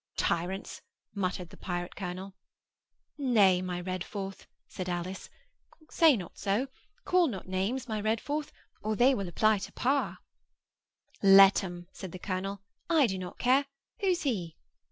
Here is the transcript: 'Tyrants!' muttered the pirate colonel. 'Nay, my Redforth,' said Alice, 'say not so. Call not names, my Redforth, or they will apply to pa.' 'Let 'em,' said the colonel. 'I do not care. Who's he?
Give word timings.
'Tyrants!' 0.17 0.81
muttered 1.13 1.51
the 1.51 1.57
pirate 1.57 1.95
colonel. 1.95 2.33
'Nay, 3.19 3.61
my 3.61 3.79
Redforth,' 3.79 4.47
said 4.67 4.89
Alice, 4.89 5.29
'say 5.91 6.17
not 6.17 6.39
so. 6.39 6.69
Call 7.05 7.27
not 7.27 7.47
names, 7.47 7.87
my 7.87 8.01
Redforth, 8.01 8.51
or 8.81 8.95
they 8.95 9.13
will 9.13 9.27
apply 9.27 9.59
to 9.59 9.71
pa.' 9.73 10.17
'Let 11.21 11.63
'em,' 11.63 11.87
said 11.93 12.13
the 12.13 12.17
colonel. 12.17 12.63
'I 12.89 13.05
do 13.05 13.19
not 13.19 13.37
care. 13.37 13.67
Who's 13.99 14.23
he? 14.23 14.55